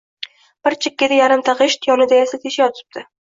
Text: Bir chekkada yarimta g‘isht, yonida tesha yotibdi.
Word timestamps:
Bir 0.67 0.75
chekkada 0.85 1.19
yarimta 1.19 1.55
g‘isht, 1.59 1.85
yonida 1.91 2.23
tesha 2.33 2.53
yotibdi. 2.65 3.07